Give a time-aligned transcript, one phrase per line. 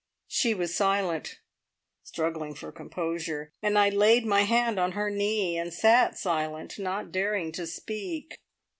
[0.25, 1.37] She was silent,
[2.01, 7.11] struggling for composure, and I laid my hand on her knee, and sat silent, not
[7.11, 8.39] daring to speak.